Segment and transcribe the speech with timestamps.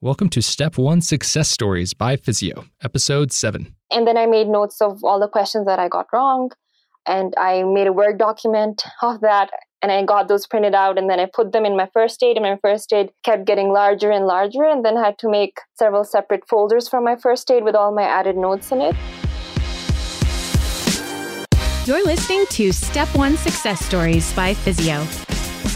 [0.00, 3.74] Welcome to Step 1 Success Stories by Physeo, Episode 7.
[3.90, 6.52] And then I made notes of all the questions that I got wrong.
[7.04, 9.50] And I made a Word document of that.
[9.82, 10.98] And I got those printed out.
[10.98, 12.36] And then I put them in my first aid.
[12.36, 14.62] And my first aid kept getting larger and larger.
[14.62, 17.92] And then I had to make several separate folders for my first aid with all
[17.92, 18.94] my added notes in it.
[21.86, 25.04] You're listening to Step 1 Success Stories by Physeo,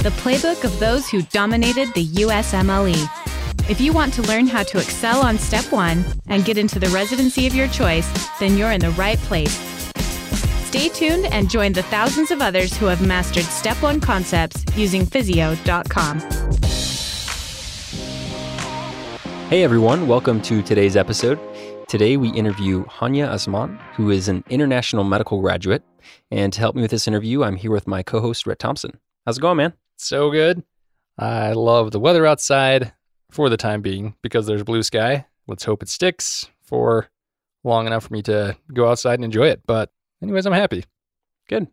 [0.04, 3.22] the playbook of those who dominated the USMLE.
[3.68, 6.88] If you want to learn how to excel on step one and get into the
[6.88, 9.54] residency of your choice, then you're in the right place.
[10.66, 15.06] Stay tuned and join the thousands of others who have mastered step one concepts using
[15.06, 16.18] physeo.com.
[19.48, 21.38] Hey everyone, welcome to today's episode.
[21.86, 25.84] Today we interview Hnia Usman, who is an international medical graduate.
[26.32, 28.98] And to help me with this interview, I'm here with my co host, Rhett Thompson.
[29.24, 29.74] How's it going, man?
[29.98, 30.64] So good.
[31.16, 32.92] I love the weather outside
[33.32, 35.26] for the time being because there's blue sky.
[35.48, 37.08] Let's hope it sticks for
[37.64, 39.62] long enough for me to go outside and enjoy it.
[39.66, 39.90] But
[40.22, 40.84] anyways, I'm happy.
[41.48, 41.66] Good.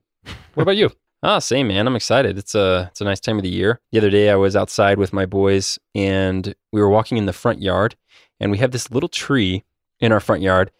[0.53, 0.91] What about you?
[1.23, 1.85] ah, same man.
[1.85, 2.37] I'm excited.
[2.37, 3.79] It's a it's a nice time of the year.
[3.91, 7.33] The other day I was outside with my boys and we were walking in the
[7.33, 7.95] front yard
[8.39, 9.63] and we have this little tree
[9.99, 10.71] in our front yard.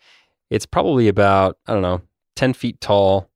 [0.50, 2.02] It's probably about, I don't know,
[2.38, 3.30] 10 feet tall,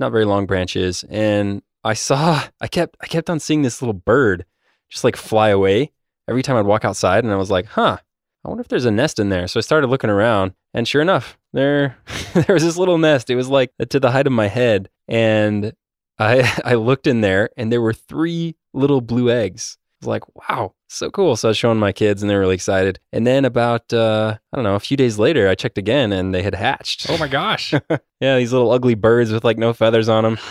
[0.00, 1.04] not very long branches.
[1.10, 4.46] And I saw I kept I kept on seeing this little bird
[4.88, 5.92] just like fly away
[6.28, 7.98] every time I'd walk outside and I was like, huh,
[8.44, 9.48] I wonder if there's a nest in there.
[9.48, 11.96] So I started looking around and sure enough, there
[12.34, 13.28] there was this little nest.
[13.30, 14.88] It was like to the height of my head.
[15.08, 15.72] And
[16.18, 19.78] I I looked in there and there were three little blue eggs.
[19.80, 21.36] I was like, wow, so cool.
[21.36, 23.00] So I was showing my kids and they're really excited.
[23.12, 26.34] And then about uh, I don't know, a few days later I checked again and
[26.34, 27.08] they had hatched.
[27.10, 27.72] Oh my gosh.
[28.20, 30.38] yeah, these little ugly birds with like no feathers on them.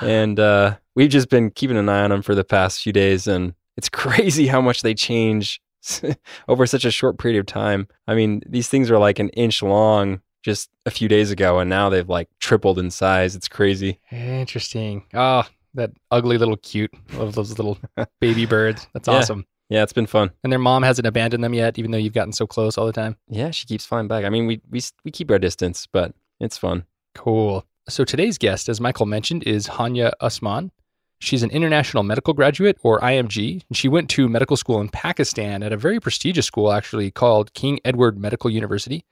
[0.00, 3.26] And uh, we've just been keeping an eye on them for the past few days
[3.26, 5.60] and it's crazy how much they change
[6.48, 7.88] over such a short period of time.
[8.06, 11.70] I mean, these things are like an inch long just a few days ago, and
[11.70, 13.34] now they've like tripled in size.
[13.34, 13.98] It's crazy.
[14.12, 15.04] Interesting.
[15.14, 15.44] Oh,
[15.74, 16.92] that ugly little cute.
[17.18, 17.78] of those little
[18.20, 18.86] baby birds.
[18.92, 19.14] That's Yeah.
[19.14, 19.46] awesome.
[19.70, 20.30] Yeah, it's been fun.
[20.42, 22.92] And their mom hasn't abandoned them yet, even though you've gotten so close all the
[22.92, 23.16] time.
[23.28, 24.24] Yeah, she keeps flying back.
[24.24, 26.84] I mean, we we we keep our distance, but it's fun.
[27.14, 27.66] Cool.
[27.88, 30.70] So today's guest, as Michael mentioned, is Hnia Usman.
[31.20, 35.62] She's an international medical graduate, or IMG, and she went to medical school in Pakistan
[35.62, 39.04] at a very prestigious school, actually called King Edward Medical University.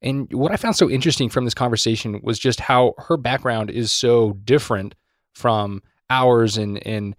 [0.00, 3.90] And what I found so interesting from this conversation was just how her background is
[3.90, 4.94] so different
[5.34, 7.16] from ours and, and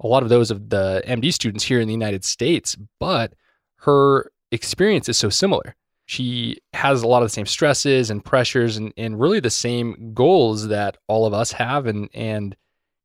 [0.00, 3.34] a lot of those of the MD students here in the United States, but
[3.76, 5.74] her experience is so similar.
[6.06, 10.12] She has a lot of the same stresses and pressures and, and really the same
[10.12, 11.86] goals that all of us have.
[11.86, 12.56] And, and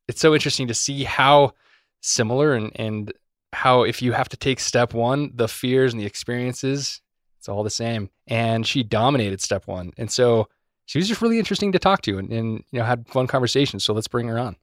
[0.08, 1.54] it's so interesting to see how
[2.02, 3.14] similar and, and
[3.54, 7.02] how if you have to take step one, the fears and the experiences,
[7.40, 8.10] it's all the same.
[8.28, 9.92] And she dominated step one.
[9.98, 10.48] And so
[10.86, 13.84] she was just really interesting to talk to and, and you know had fun conversations.
[13.84, 14.56] So let's bring her on.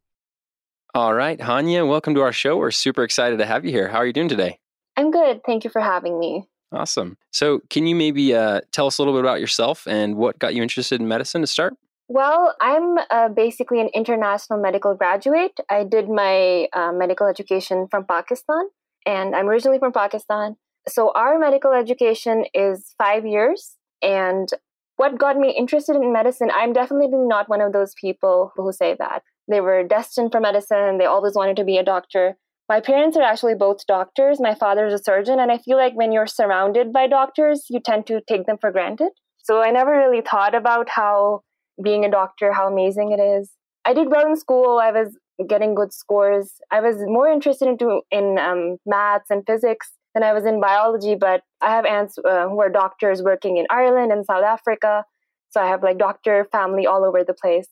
[0.95, 2.59] All right, Hnia, welcome to our show.
[2.59, 3.89] We're super excited to have you here.
[3.89, 4.59] How are you doing today?
[4.97, 5.41] I'm good.
[5.47, 6.47] Thank you for having me.
[6.71, 7.17] Awesome.
[7.31, 10.55] So, can you maybe uh, tell us a little bit about yourself and what got
[10.55, 11.75] you interested in medicine to start?
[12.09, 15.59] Well, I'm uh, basically an international medical graduate.
[15.71, 18.69] I did my uh, medical education from Pakistan,
[19.07, 20.57] and I'm originally from Pakistan.
[20.89, 23.77] So, our medical education is five years.
[24.03, 24.49] And
[24.97, 28.97] what got me interested in medicine, I'm definitely not one of those people who say
[28.99, 29.23] that.
[29.49, 32.37] They were destined for medicine, they always wanted to be a doctor.
[32.69, 34.41] My parents are actually both doctors.
[34.41, 37.81] My father is a surgeon, and I feel like when you're surrounded by doctors, you
[37.81, 39.11] tend to take them for granted.
[39.39, 41.43] So, I never really thought about how
[41.83, 43.51] being a doctor, how amazing it is.
[43.85, 44.79] I did well in school.
[44.79, 45.17] I was
[45.49, 46.53] getting good scores.
[46.71, 51.15] I was more interested into in um, maths and physics than I was in biology.
[51.15, 55.05] But I have aunts uh, who are doctors working in Ireland and South Africa.
[55.51, 57.69] So I have like doctor family all over the place,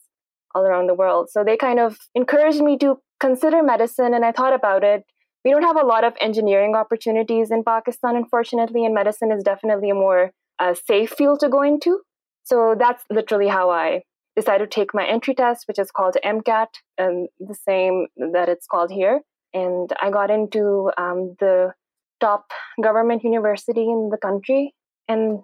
[0.53, 1.29] all around the world.
[1.31, 5.03] So they kind of encouraged me to consider medicine, and I thought about it.
[5.43, 9.89] We don't have a lot of engineering opportunities in Pakistan, unfortunately, and medicine is definitely
[9.89, 12.01] a more uh, safe field to go into.
[12.43, 14.03] So that's literally how I
[14.35, 16.67] decided to take my entry test, which is called MCAT,
[16.97, 19.21] and the same that it's called here.
[19.53, 21.73] And I got into um, the
[22.21, 22.51] top
[22.81, 24.73] government university in the country,
[25.07, 25.41] and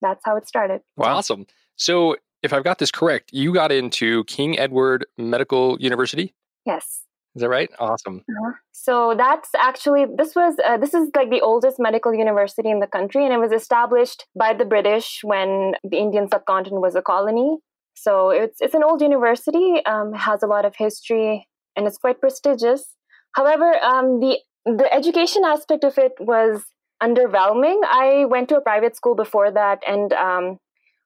[0.00, 0.80] that's how it started.
[0.98, 1.46] Awesome.
[1.76, 6.34] So, if I've got this correct, you got into King Edward Medical University.
[6.66, 7.02] Yes.
[7.34, 7.70] Is that right?
[7.78, 8.22] Awesome.
[8.28, 8.52] Uh-huh.
[8.72, 12.86] So that's actually this was uh, this is like the oldest medical university in the
[12.86, 17.58] country, and it was established by the British when the Indian subcontinent was a colony.
[17.94, 22.20] So it's it's an old university, um, has a lot of history, and it's quite
[22.20, 22.96] prestigious.
[23.32, 26.64] However, um, the the education aspect of it was
[27.02, 27.80] underwhelming.
[27.84, 30.58] I went to a private school before that, and um,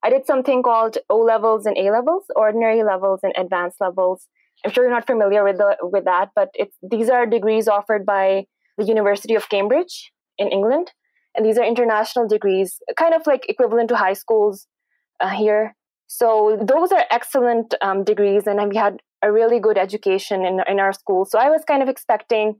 [0.02, 4.28] I did something called O levels and A levels, ordinary levels and advanced levels.
[4.64, 6.49] I'm sure you're not familiar with the, with that, but
[6.82, 8.47] these are degrees offered by
[8.79, 10.93] the University of Cambridge in England,
[11.35, 14.67] and these are international degrees, kind of like equivalent to high schools
[15.20, 15.75] uh, here.
[16.08, 20.79] So those are excellent um, degrees, and we had a really good education in in
[20.79, 21.25] our school.
[21.25, 22.56] So I was kind of expecting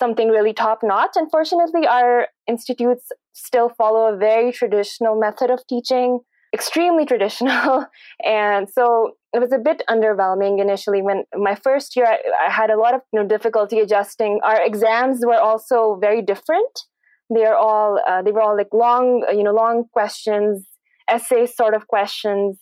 [0.00, 1.12] something really top notch.
[1.16, 6.20] Unfortunately, our institutes still follow a very traditional method of teaching,
[6.52, 7.86] extremely traditional.
[8.24, 12.70] and so it was a bit underwhelming initially when my first year I, I had
[12.70, 14.40] a lot of you know, difficulty adjusting.
[14.44, 16.80] Our exams were also very different.
[17.34, 20.66] They are all uh, they were all like long, you know, long questions,
[21.10, 22.58] essay sort of questions,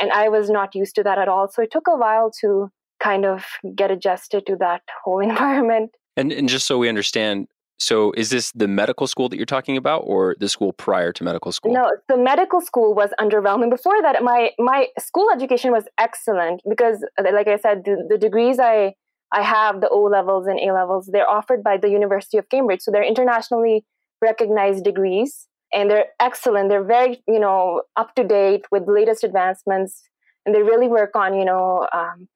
[0.00, 1.48] and I was not used to that at all.
[1.48, 2.70] So it took a while to
[3.02, 3.44] kind of
[3.74, 5.90] get adjusted to that whole environment.
[6.16, 7.48] And and just so we understand,
[7.78, 11.24] so is this the medical school that you're talking about or the school prior to
[11.24, 11.72] medical school?
[11.72, 13.70] No, the medical school was underwhelming.
[13.70, 18.58] Before that, my my school education was excellent because like I said, the, the degrees
[18.58, 18.94] I
[19.32, 22.80] I have, the O levels and A levels, they're offered by the University of Cambridge.
[22.82, 23.84] So they're internationally
[24.22, 26.68] recognized degrees and they're excellent.
[26.68, 30.02] They're very, you know, up to date with the latest advancements.
[30.46, 32.28] And they really work on, you know, um,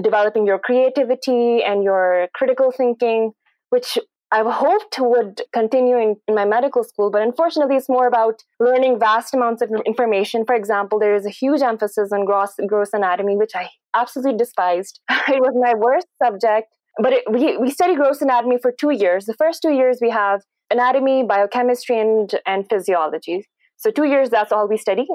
[0.00, 3.32] developing your creativity and your critical thinking,
[3.70, 3.98] which
[4.32, 8.98] I hoped would continue in, in, my medical school, but unfortunately, it's more about learning
[8.98, 10.44] vast amounts of information.
[10.44, 15.00] For example, there is a huge emphasis on gross, gross anatomy, which I absolutely despised.
[15.28, 16.74] it was my worst subject.
[16.98, 19.26] But it, we, we study gross anatomy for two years.
[19.26, 20.40] The first two years, we have
[20.70, 23.46] anatomy, biochemistry, and, and physiology.
[23.76, 25.06] So, two years, that's all we study.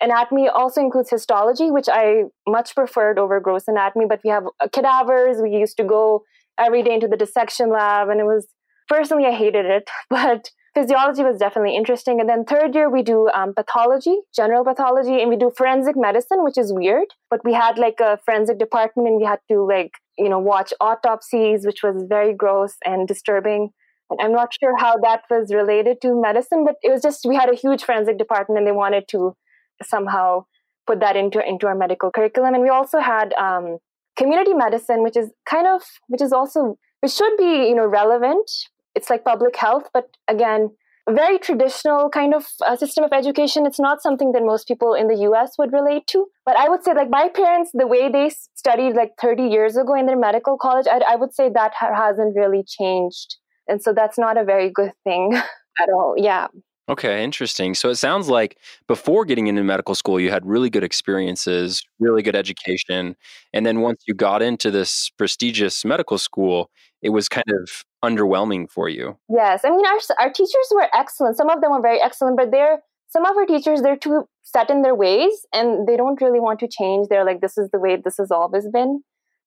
[0.00, 4.68] Anatomy also includes histology, which I much preferred over gross anatomy, but we have uh,
[4.72, 5.38] cadavers.
[5.40, 6.24] We used to go
[6.58, 8.46] every day into the dissection lab, and it was
[8.88, 12.20] personally, I hated it, but physiology was definitely interesting.
[12.20, 16.44] And then third year, we do um, pathology, general pathology, and we do forensic medicine,
[16.44, 17.06] which is weird.
[17.30, 20.72] But we had like a forensic department, and we had to like you know watch
[20.80, 23.70] autopsies, which was very gross and disturbing.
[24.10, 27.34] And I'm not sure how that was related to medicine, but it was just we
[27.34, 29.34] had a huge forensic department, and they wanted to
[29.82, 30.44] somehow
[30.86, 32.54] put that into into our medical curriculum.
[32.54, 33.78] And we also had um,
[34.16, 38.50] community medicine, which is kind of which is also which should be you know relevant.
[38.96, 40.70] It's like public health, but again,
[41.08, 43.64] very traditional kind of uh, system of education.
[43.64, 45.52] It's not something that most people in the U.S.
[45.58, 46.26] would relate to.
[46.44, 49.94] But I would say, like my parents, the way they studied like 30 years ago
[49.94, 53.36] in their medical college, I, I would say that ha- hasn't really changed,
[53.68, 55.34] and so that's not a very good thing
[55.80, 56.14] at all.
[56.16, 56.48] Yeah.
[56.88, 57.74] Okay, interesting.
[57.74, 62.22] So it sounds like before getting into medical school, you had really good experiences, really
[62.22, 63.16] good education.
[63.52, 66.70] And then once you got into this prestigious medical school,
[67.06, 69.16] it was kind of underwhelming for you.
[69.28, 69.62] Yes.
[69.64, 71.36] I mean, our, our teachers were excellent.
[71.36, 74.68] Some of them were very excellent, but they're, some of our teachers, they're too set
[74.68, 77.08] in their ways and they don't really want to change.
[77.08, 79.02] They're like, this is the way this has always been.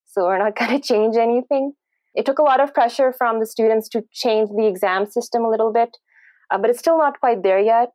[0.05, 1.73] So we're not going to change anything.
[2.15, 5.49] It took a lot of pressure from the students to change the exam system a
[5.49, 5.97] little bit
[6.51, 7.91] uh, but it's still not quite there yet.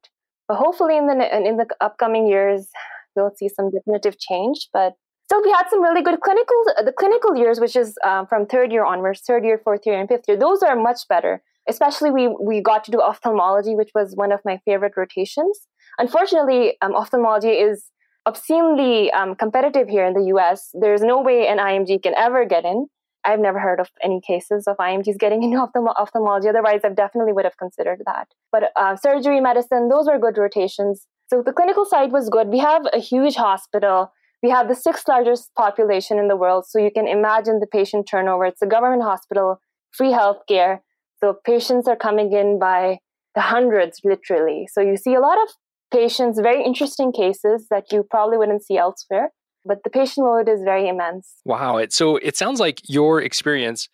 [0.48, 2.68] But hopefully, in the in the upcoming years,
[3.16, 4.68] we'll see some definitive change.
[4.72, 4.92] But
[5.26, 8.72] still, we had some really good clinical the clinical years, which is uh, from third
[8.72, 10.36] year onwards, third year, fourth year, and fifth year.
[10.36, 11.42] Those are much better.
[11.68, 15.66] Especially, we we got to do ophthalmology, which was one of my favorite rotations.
[15.98, 17.90] Unfortunately, um, ophthalmology is
[18.26, 20.70] obscenely um, competitive here in the US.
[20.74, 22.86] There's no way an IMG can ever get in.
[23.24, 26.48] I've never heard of any cases of IMGs getting into ophthalm- ophthalmology.
[26.48, 28.28] Otherwise, I definitely would have considered that.
[28.52, 31.06] But uh, surgery, medicine, those were good rotations.
[31.28, 32.48] So the clinical side was good.
[32.48, 34.12] We have a huge hospital.
[34.44, 36.66] We have the sixth largest population in the world.
[36.68, 38.44] So you can imagine the patient turnover.
[38.44, 39.58] It's a government hospital,
[39.90, 40.80] free healthcare.
[41.18, 42.98] So patients are coming in by
[43.34, 44.68] the hundreds, literally.
[44.70, 45.48] So you see a lot of
[45.92, 49.30] patients, very interesting cases that you probably wouldn't see elsewhere
[49.64, 51.36] but the patient load is very immense.
[51.44, 51.84] Wow.
[51.88, 53.88] So it sounds like your experience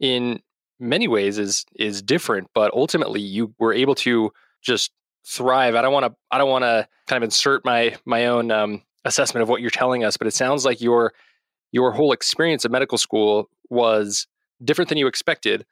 [0.00, 0.40] in
[0.78, 4.32] many ways is is different, but ultimately you were able to
[4.62, 4.90] just
[5.26, 5.74] thrive.
[5.74, 8.82] I don't want to I don't want to kind of insert my my own um,
[9.04, 11.12] assessment of what you're telling us, but it sounds like your
[11.72, 14.26] your whole experience at medical school was
[14.64, 15.66] different than you expected,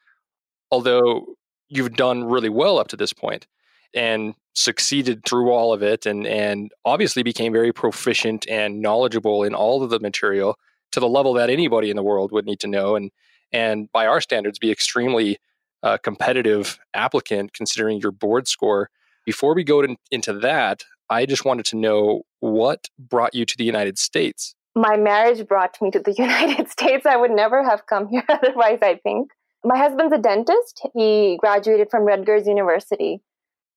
[0.71, 1.37] although
[1.69, 3.47] you've done really well up to this point
[3.95, 9.55] and succeeded through all of it and and obviously became very proficient and knowledgeable in
[9.55, 10.59] all of the material
[10.91, 13.11] to the level that anybody in the world would need to know and
[13.53, 15.39] and by our standards be extremely
[15.83, 18.91] uh, competitive applicant considering your board score.
[19.25, 23.57] Before we go to, into that i just wanted to know what brought you to
[23.57, 27.87] the united states my marriage brought me to the united states i would never have
[27.87, 29.31] come here otherwise i think
[29.64, 33.12] my husband's a dentist he graduated from rutgers university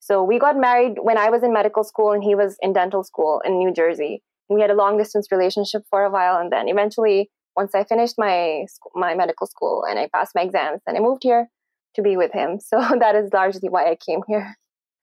[0.08, 3.04] So we got married when I was in medical school and he was in dental
[3.04, 4.22] school in New Jersey.
[4.50, 6.38] We had a long distance relationship for a while.
[6.38, 10.82] And then eventually, once I finished my, my medical school and I passed my exams,
[10.86, 11.50] then I moved here
[11.96, 12.60] to be with him.
[12.70, 14.56] So that is largely why I came here.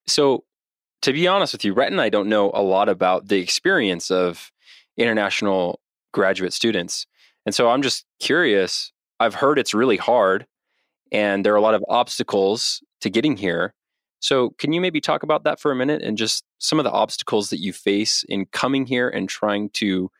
[0.07, 0.45] So,
[1.03, 4.11] to be honest with you, Rhett and I don't know a lot about the experience
[4.11, 4.51] of
[4.97, 5.81] international
[6.13, 7.07] graduate students.
[7.45, 8.93] And so I'm just curious.
[9.21, 10.47] I've heard it's really hard
[11.13, 13.75] and there are a lot of obstacles to getting here.
[14.21, 16.93] So, can you maybe talk about that for a minute and just some of the
[16.93, 20.11] obstacles that you face in coming here and trying to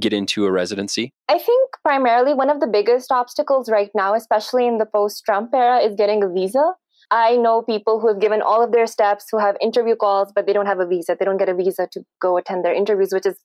[0.00, 1.12] get into a residency?
[1.28, 5.54] I think primarily one of the biggest obstacles right now, especially in the post Trump
[5.54, 6.72] era, is getting a visa.
[7.12, 10.46] I know people who have given all of their steps, who have interview calls, but
[10.46, 11.14] they don't have a visa.
[11.18, 13.38] They don't get a visa to go attend their interviews, which is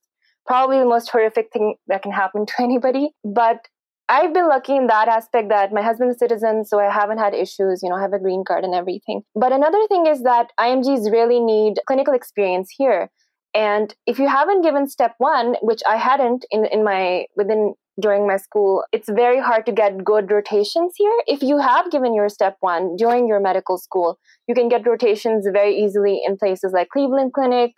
[0.45, 3.09] probably the most horrific thing that can happen to anybody.
[3.25, 3.67] But
[4.07, 7.33] I've been lucky in that aspect that my husband's a citizen, so I haven't had
[7.33, 7.81] issues.
[7.83, 9.24] You know, I have a green card and everything.
[9.36, 13.09] But another thing is that IMGs really need clinical experience here.
[13.53, 18.27] And if you haven't given step one, which I hadn't in, in my within during
[18.27, 21.18] my school, it's very hard to get good rotations here.
[21.25, 25.48] If you have given your step one during your medical school, you can get rotations
[25.51, 27.72] very easily in places like Cleveland Clinic,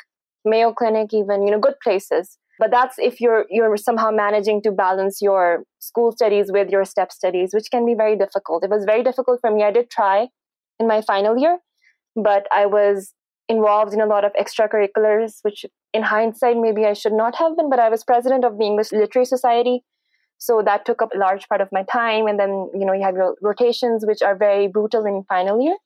[0.44, 2.38] Mayo Clinic, even, you know, good places.
[2.60, 7.10] But that's if you're you're somehow managing to balance your school studies with your step
[7.14, 8.66] studies which can be very difficult.
[8.66, 9.64] It was very difficult for me.
[9.64, 10.28] I did try
[10.80, 11.60] in my final year
[12.16, 13.14] but i was
[13.48, 17.70] involved in a lot of extracurriculars which in hindsight maybe i should not have been
[17.70, 19.84] but i was president of the english literary society
[20.40, 22.28] so that took up a large part of my time.
[22.28, 25.78] And then you know you have your rotations which are very brutal in final year.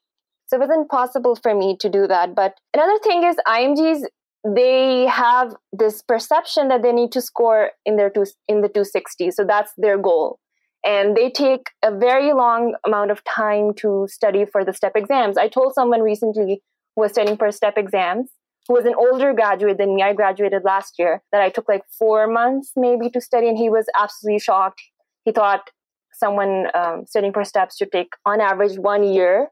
[0.47, 2.35] So it wasn't possible for me to do that.
[2.35, 4.03] But another thing is imgs
[4.45, 9.31] they have this perception that they need to score in their two, in the 260
[9.31, 10.39] so that's their goal.
[10.85, 15.37] And they take a very long amount of time to study for the step exams.
[15.37, 16.61] I told someone recently
[16.95, 18.29] who was studying for step exams
[18.67, 21.83] who was an older graduate than me i graduated last year that i took like
[21.97, 24.81] four months maybe to study and he was absolutely shocked
[25.25, 25.69] he thought
[26.13, 29.49] someone um, studying for steps should take on average one year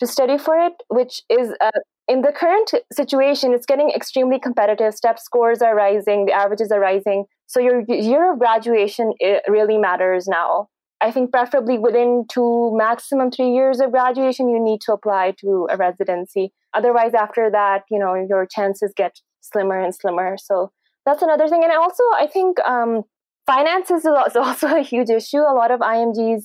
[0.00, 1.70] to study for it which is a
[2.08, 4.94] in the current situation, it's getting extremely competitive.
[4.94, 7.26] Step scores are rising, the averages are rising.
[7.46, 9.12] So your year of graduation
[9.46, 10.68] really matters now.
[11.00, 15.68] I think preferably within two, maximum three years of graduation, you need to apply to
[15.70, 16.52] a residency.
[16.74, 20.36] Otherwise, after that, you know, your chances get slimmer and slimmer.
[20.38, 20.70] So
[21.06, 21.62] that's another thing.
[21.64, 23.02] And also, I think um,
[23.46, 25.38] finances is also a huge issue.
[25.38, 26.42] A lot of IMGs,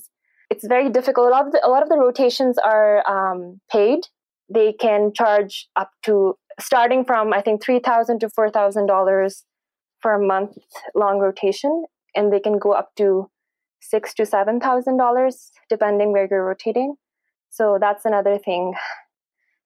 [0.50, 1.28] it's very difficult.
[1.28, 4.00] A lot of the, a lot of the rotations are um, paid
[4.52, 9.44] they can charge up to starting from I think three thousand to four thousand dollars
[10.00, 10.56] for a month
[10.94, 13.30] long rotation, and they can go up to
[13.80, 16.96] six to seven thousand dollars depending where you're rotating.
[17.50, 18.74] So that's another thing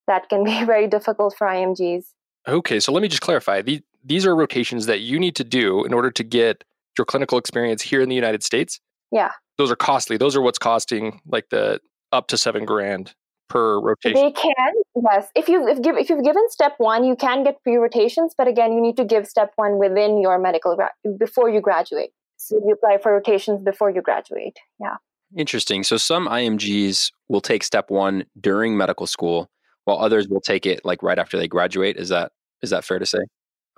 [0.09, 2.05] that can be very difficult for IMGs.
[2.47, 3.63] Okay, so let me just clarify.
[3.63, 6.65] These, these are rotations that you need to do in order to get
[6.97, 8.81] your clinical experience here in the United States.
[9.13, 9.31] Yeah.
[9.57, 10.17] Those are costly.
[10.17, 11.81] Those are what's costing like the
[12.13, 13.15] up to seven grand
[13.49, 14.23] per rotation?
[14.23, 14.73] They can,
[15.11, 15.29] yes.
[15.35, 18.47] If you if give if you've given step one, you can get pre rotations, but
[18.47, 22.11] again, you need to give step one within your medical gra- before you graduate.
[22.37, 24.57] So you apply for rotations before you graduate.
[24.81, 24.97] Yeah.
[25.37, 25.83] Interesting.
[25.83, 29.51] So some IMGs will take step one during medical school,
[29.89, 31.97] while others will take it like right after they graduate.
[31.97, 32.31] Is that
[32.63, 33.21] is that fair to say?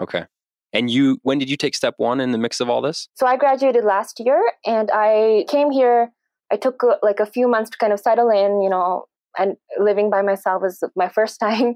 [0.03, 0.25] Okay.
[0.73, 3.09] And you, when did you take step one in the mix of all this?
[3.15, 6.11] So I graduated last year, and I came here.
[6.53, 9.05] I took uh, like a few months to kind of settle in, you know,
[9.39, 11.75] and living by myself was my first time.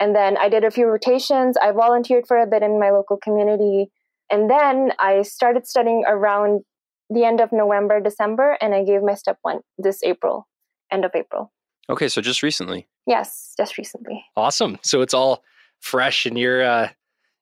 [0.00, 1.56] And then I did a few rotations.
[1.62, 3.90] I volunteered for a bit in my local community.
[4.30, 6.62] And then I started studying around
[7.08, 10.48] the end of November, December, and I gave my step one this April,
[10.90, 11.52] end of April.
[11.90, 12.86] Okay, so just recently.
[13.06, 14.24] Yes, just recently.
[14.36, 14.78] Awesome.
[14.82, 15.42] So it's all
[15.80, 16.88] fresh and you're uh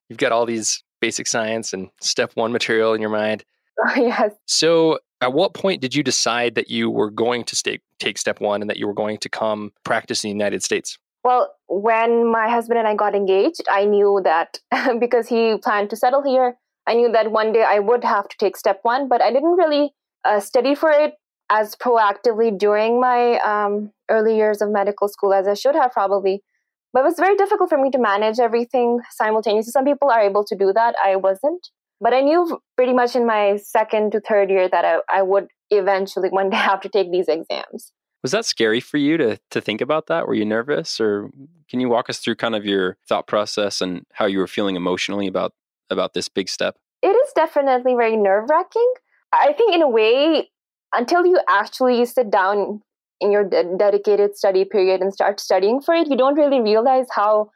[0.08, 3.44] you've got all these basic science and step one material in your mind.
[3.78, 4.32] Oh, yes.
[4.46, 8.40] So at what point did you decide that you were going to stay, take step
[8.40, 10.98] one and that you were going to come practice in the United States?
[11.22, 14.58] Well, when my husband and I got engaged, I knew that
[15.00, 16.56] because he planned to settle here,
[16.86, 19.52] I knew that one day I would have to take step one, but I didn't
[19.52, 19.92] really
[20.24, 21.14] uh, study for it
[21.50, 26.42] as proactively during my um, early years of medical school as I should have probably.
[26.92, 29.70] But it was very difficult for me to manage everything simultaneously.
[29.70, 30.94] Some people are able to do that.
[31.04, 31.68] I wasn't.
[32.00, 35.48] But I knew pretty much in my second to third year that I, I would
[35.70, 37.92] eventually one day have to take these exams.
[38.22, 40.26] Was that scary for you to to think about that?
[40.26, 41.30] Were you nervous, or
[41.70, 44.76] can you walk us through kind of your thought process and how you were feeling
[44.76, 45.54] emotionally about
[45.88, 46.76] about this big step?
[47.02, 48.92] It is definitely very nerve wracking.
[49.32, 50.50] I think in a way,
[50.92, 52.82] until you actually sit down
[53.20, 57.06] in your de- dedicated study period and start studying for it, you don't really realize
[57.14, 57.50] how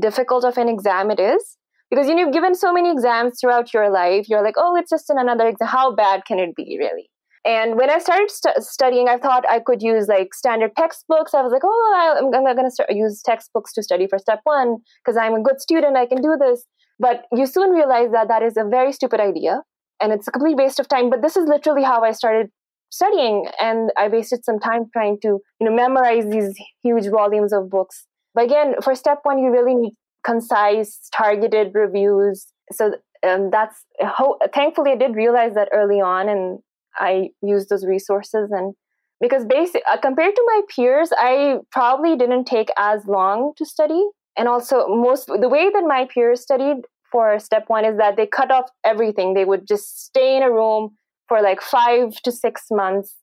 [0.00, 1.56] difficult of an exam it is.
[1.90, 4.90] Because you know, you've given so many exams throughout your life, you're like, oh, it's
[4.90, 5.68] just another exam.
[5.68, 7.08] How bad can it be, really?
[7.46, 11.32] And when I started st- studying, I thought I could use like standard textbooks.
[11.32, 14.78] I was like, oh, I, am going to use textbooks to study for step one
[15.04, 15.96] because I'm a good student.
[15.96, 16.64] I can do this.
[16.98, 19.62] But you soon realize that that is a very stupid idea
[20.00, 21.08] and it's a complete waste of time.
[21.08, 22.50] But this is literally how I started
[22.96, 25.28] studying, and I wasted some time trying to
[25.60, 28.06] you know memorize these huge volumes of books.
[28.34, 32.46] But again, for step one, you really need concise, targeted reviews.
[32.72, 32.94] So
[33.26, 36.58] um, that's ho- thankfully I did realize that early on, and
[36.98, 38.74] I used those resources and
[39.20, 44.02] because basic uh, compared to my peers i probably didn't take as long to study
[44.36, 46.76] and also most the way that my peers studied
[47.10, 50.50] for step one is that they cut off everything they would just stay in a
[50.50, 50.90] room
[51.28, 53.14] for like five to six months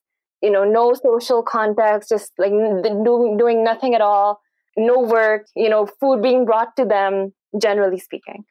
[0.42, 4.40] you know no social contacts just like doing, doing nothing at all
[4.76, 8.44] no work you know food being brought to them generally speaking.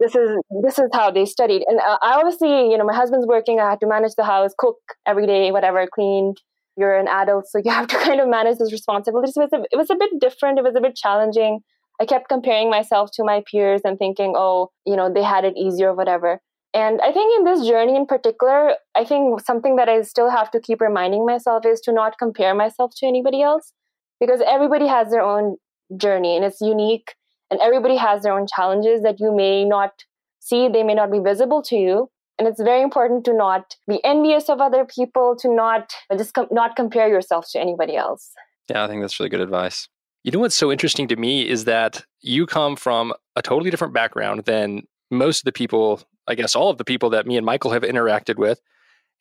[0.00, 0.30] This is
[0.62, 1.64] this is how they studied.
[1.66, 4.52] And uh, i obviously you know my husband's working i had to manage the house
[4.58, 4.76] cook
[5.06, 6.34] every day whatever clean
[6.76, 9.36] you're an adult so you have to kind of manage those responsibilities.
[9.36, 11.60] It was a, it was a bit different it was a bit challenging.
[12.00, 15.56] I kept comparing myself to my peers and thinking oh you know they had it
[15.56, 16.40] easier or whatever
[16.74, 20.50] and i think in this journey in particular i think something that i still have
[20.50, 23.72] to keep reminding myself is to not compare myself to anybody else
[24.20, 25.56] because everybody has their own
[25.96, 27.14] journey and it's unique
[27.50, 29.92] and everybody has their own challenges that you may not
[30.40, 32.10] see they may not be visible to you.
[32.38, 36.46] And it's very important to not be envious of other people to not just com-
[36.52, 38.30] not compare yourself to anybody else.
[38.68, 39.88] Yeah i think that's really good advice.
[40.24, 43.94] You know what's so interesting to me is that you come from a totally different
[43.94, 47.46] background than most of the people i guess all of the people that me and
[47.46, 48.60] michael have interacted with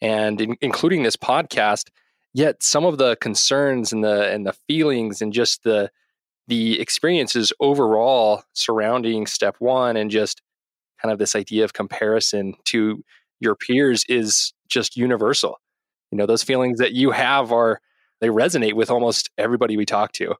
[0.02, 1.90] and in, including this podcast
[2.34, 5.90] yet some of the concerns and the and the feelings and just the
[6.48, 10.42] the experiences overall surrounding step one and just
[11.02, 13.04] kind of this idea of comparison to
[13.40, 15.60] your peers is just universal.
[16.12, 17.82] You know, those feelings that you have are,
[18.20, 20.36] they resonate with almost everybody we talk to.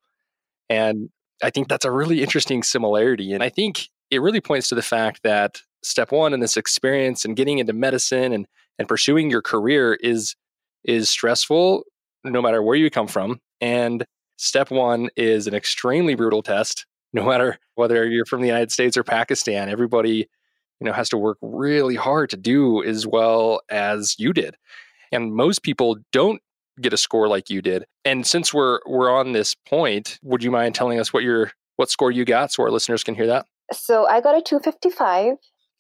[0.70, 1.10] And
[1.44, 3.34] I think that's a really interesting similarity.
[3.34, 7.26] And I think it really points to the fact that step one in this experience
[7.26, 8.48] and getting into medicine and,
[8.80, 10.36] and pursuing your career is
[10.84, 11.84] is stressful
[12.24, 13.40] no matter where you come from.
[13.60, 14.06] And
[14.38, 18.96] Step one is an extremely brutal test, no matter whether you're from the United States
[18.96, 19.70] or Pakistan.
[19.70, 20.28] Everybody,
[20.80, 24.56] you know, has to work really hard to do as well as you did.
[25.12, 26.42] And most people don't
[26.80, 27.86] get a score like you did.
[28.06, 31.90] And since we're we're on this point, would you mind telling us what your what
[31.90, 33.46] score you got so our listeners can hear that?
[33.72, 35.36] So I got a 255.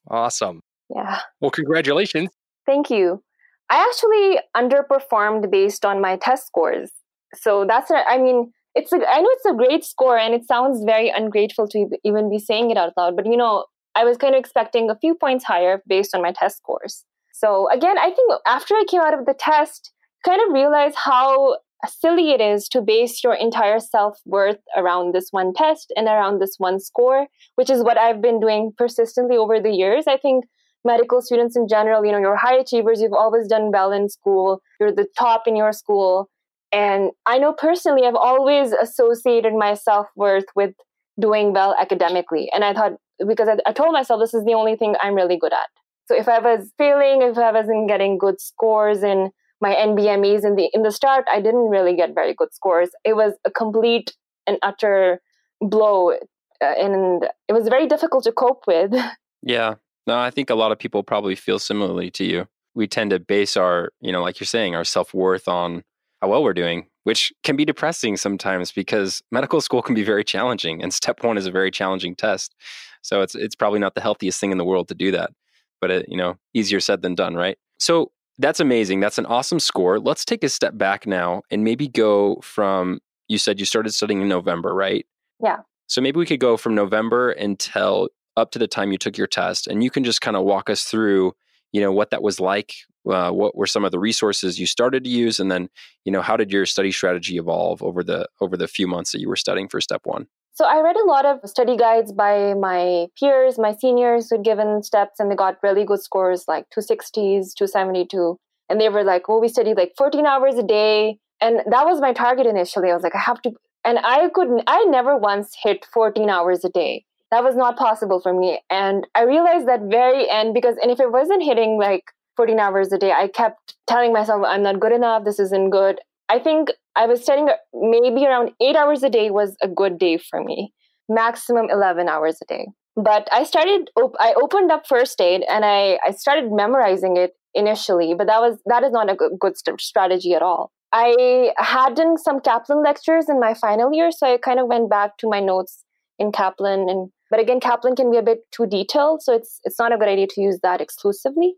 [0.09, 0.61] Awesome.
[0.89, 1.19] Yeah.
[1.41, 2.29] Well, congratulations.
[2.65, 3.23] Thank you.
[3.69, 6.91] I actually underperformed based on my test scores
[7.35, 10.83] so that's i mean it's a, i know it's a great score and it sounds
[10.85, 14.35] very ungrateful to even be saying it out loud but you know i was kind
[14.35, 18.31] of expecting a few points higher based on my test scores so again i think
[18.45, 19.91] after i came out of the test
[20.25, 25.53] kind of realized how silly it is to base your entire self-worth around this one
[25.53, 29.71] test and around this one score which is what i've been doing persistently over the
[29.71, 30.45] years i think
[30.83, 34.61] medical students in general you know you're high achievers you've always done well in school
[34.79, 36.29] you're the top in your school
[36.71, 40.73] and I know personally, I've always associated my self worth with
[41.19, 42.49] doing well academically.
[42.53, 42.93] And I thought,
[43.27, 45.67] because I, I, told myself this is the only thing I'm really good at.
[46.05, 50.55] So if I was failing, if I wasn't getting good scores in my NBMEs in
[50.55, 52.89] the in the start, I didn't really get very good scores.
[53.03, 54.15] It was a complete
[54.45, 55.21] and utter
[55.61, 58.93] blow, uh, and it was very difficult to cope with.
[59.43, 59.75] Yeah,
[60.07, 62.47] no, I think a lot of people probably feel similarly to you.
[62.73, 65.83] We tend to base our, you know, like you're saying, our self worth on
[66.21, 70.23] how well we're doing, which can be depressing sometimes because medical school can be very
[70.23, 72.55] challenging and step 1 is a very challenging test.
[73.03, 75.31] So it's it's probably not the healthiest thing in the world to do that.
[75.79, 77.57] But it, you know, easier said than done, right?
[77.77, 78.99] So that's amazing.
[78.99, 79.99] That's an awesome score.
[79.99, 84.21] Let's take a step back now and maybe go from you said you started studying
[84.21, 85.05] in November, right?
[85.43, 85.57] Yeah.
[85.87, 89.27] So maybe we could go from November until up to the time you took your
[89.27, 91.33] test and you can just kind of walk us through
[91.73, 92.73] you know what that was like
[93.09, 95.69] uh, what were some of the resources you started to use and then
[96.05, 99.19] you know how did your study strategy evolve over the over the few months that
[99.19, 102.53] you were studying for step one so i read a lot of study guides by
[102.55, 107.53] my peers my seniors who'd given steps and they got really good scores like 260s
[107.53, 108.37] 272
[108.69, 111.19] and they were like well we studied like 14 hours a day.
[111.39, 112.89] And that was my target initially.
[112.89, 113.51] I was like i have to
[113.85, 117.05] and i couldn't i never once hit 14 hours a day.
[117.29, 118.59] That was not possible for me.
[118.69, 122.91] And i realized that very end because and if it wasn't hitting like 14 hours
[122.91, 125.23] a day i kept telling myself i'm not good enough.
[125.23, 129.55] This isn't good I think I was studying maybe around eight hours a day was
[129.61, 130.73] a good day for me,
[131.07, 132.67] maximum 11 hours a day.
[132.95, 138.15] But I started, I opened up first aid and I, I started memorizing it initially,
[138.17, 140.71] but that was, that is not a good strategy at all.
[140.91, 144.89] I had done some Kaplan lectures in my final year, so I kind of went
[144.89, 145.83] back to my notes
[146.17, 149.77] in Kaplan and but again Kaplan can be a bit too detailed, so it's it's
[149.77, 151.55] not a good idea to use that exclusively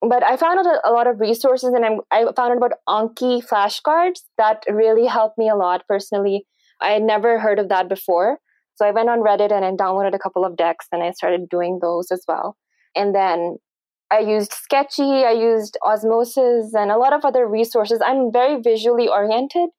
[0.00, 2.72] but I found out a, a lot of resources and I'm, I found out about
[2.88, 6.46] Anki flashcards that really helped me a lot personally.
[6.80, 8.38] I had never heard of that before.
[8.76, 11.48] So I went on Reddit and I downloaded a couple of decks and I started
[11.48, 12.56] doing those as well.
[12.96, 13.56] And then
[14.10, 18.00] I used Sketchy, I used Osmosis, and a lot of other resources.
[18.04, 19.70] I'm very visually oriented.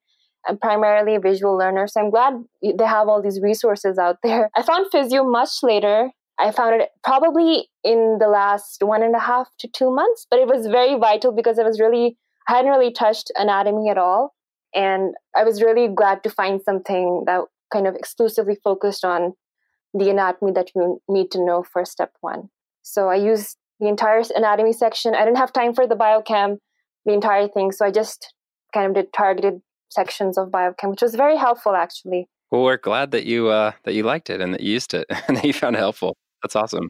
[0.47, 4.51] I'm primarily a visual learner, so I'm glad they have all these resources out there.
[4.55, 9.19] I found Physeo much later I found it probably in the last one and a
[9.19, 12.17] half to two months, but it was very vital because it was really,
[12.47, 14.35] I hadn't really touched anatomy at all.
[14.73, 19.33] And I was really glad to find something that kind of exclusively focused on
[19.93, 22.49] the anatomy that you need to know for step one.
[22.81, 25.15] So I used the entire anatomy section.
[25.15, 26.57] I didn't have time for the biochem,
[27.05, 27.71] the entire thing.
[27.71, 28.33] So I just
[28.73, 32.27] kind of did targeted sections of biochem, which was very helpful actually.
[32.51, 35.07] Well, we're glad that you uh, that you liked it and that you used it
[35.27, 36.15] and that you found it helpful.
[36.45, 36.89] That's awesome.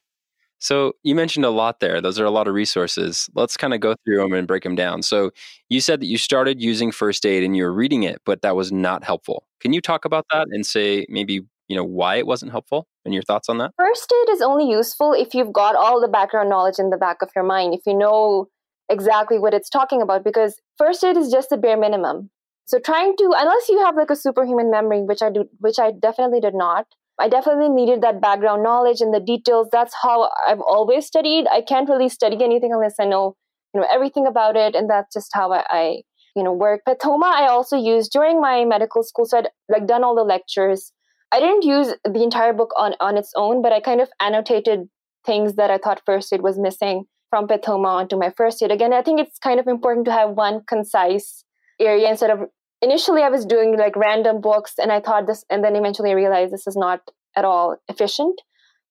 [0.60, 2.02] So you mentioned a lot there.
[2.02, 3.30] Those are a lot of resources.
[3.36, 5.02] Let's kind of go through them and break them down.
[5.02, 5.32] So
[5.70, 8.58] you said that you started using first aid and you were reading it, but that
[8.58, 9.48] was not helpful.
[9.62, 13.13] Can you talk about that and say maybe you know why it wasn't helpful and
[13.13, 13.72] your thoughts on that?
[13.78, 17.22] First aid is only useful if you've got all the background knowledge in the back
[17.22, 17.74] of your mind.
[17.74, 18.48] If you know
[18.89, 22.30] exactly what it's talking about, because first aid is just the bare minimum.
[22.65, 25.91] So trying to unless you have like a superhuman memory, which I do, which I
[25.91, 26.88] definitely did not
[27.19, 29.69] I definitely needed that background knowledge and the details.
[29.71, 31.47] That's how I've always studied.
[31.47, 33.36] I can't really study anything unless I know,
[33.73, 36.01] you know, everything about it, and that's just how I, I
[36.36, 36.82] you know, work.
[36.88, 40.91] Pathoma I also used during my medical school, so I'd like done all the lectures.
[41.32, 44.89] I didn't use the entire book on on its own, but I kind of annotated
[45.25, 48.71] things that I thought first aid was missing from Pathoma onto my first aid.
[48.71, 51.43] Again, I think it's kind of important to have one concise
[51.80, 52.39] area instead of
[52.82, 56.14] initially I was doing like random books and I thought this, and then eventually I
[56.14, 57.02] realized this is not
[57.36, 58.42] at all efficient.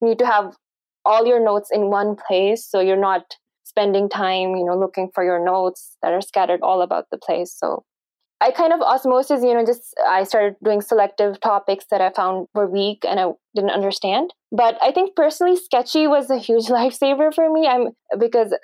[0.00, 0.54] You need to have
[1.04, 5.24] all your notes in one place so you're not spending time, you know, looking for
[5.24, 7.54] your notes that are scattered all about the place.
[7.56, 7.84] So
[8.40, 12.46] I kind of osmosis, you know, just I started doing selective topics that I found
[12.54, 14.34] were weak and I didn't understand.
[14.52, 17.66] But I think personally, Sketchy was a huge lifesaver for me.
[17.66, 18.54] I'm because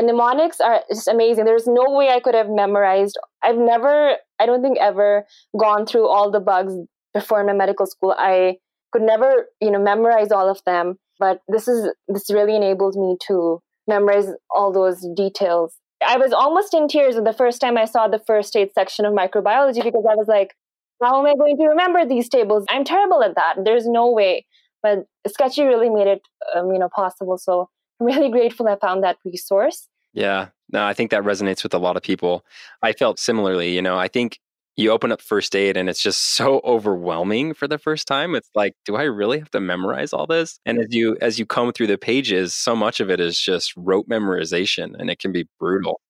[0.00, 1.44] mnemonics are just amazing.
[1.44, 3.16] There's no way I could have memorized.
[3.42, 5.26] I've never, I don't think ever
[5.58, 6.74] gone through all the bugs
[7.12, 8.14] before in my medical school.
[8.16, 8.56] I
[8.92, 10.96] could never, you know, memorize all of them.
[11.18, 15.76] But this is this really enabled me to memorize all those details.
[16.06, 19.14] I was almost in tears the first time I saw the first aid section of
[19.14, 20.54] microbiology because I was like,
[21.02, 22.64] how am I going to remember these tables?
[22.68, 23.56] I'm terrible at that.
[23.64, 24.46] There's no way.
[24.82, 26.22] But Sketchy really made it,
[26.54, 27.38] um, you know, possible.
[27.38, 27.68] So
[28.00, 29.88] I'm really grateful I found that resource.
[30.12, 32.44] Yeah, no, I think that resonates with a lot of people.
[32.82, 34.38] I felt similarly, you know, I think
[34.76, 38.34] you open up first aid and it's just so overwhelming for the first time.
[38.34, 40.58] It's like, do I really have to memorize all this?
[40.66, 43.72] And as you as you comb through the pages, so much of it is just
[43.76, 46.00] rote memorization and it can be brutal.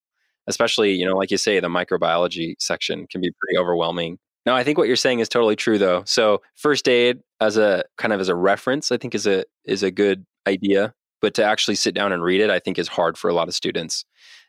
[0.47, 4.19] Especially, you know, like you say, the microbiology section can be pretty overwhelming.
[4.47, 6.03] No, I think what you're saying is totally true though.
[6.07, 9.83] So first aid as a kind of as a reference, I think is a is
[9.83, 13.17] a good idea but to actually sit down and read it, I think is hard
[13.17, 14.05] for a lot of students.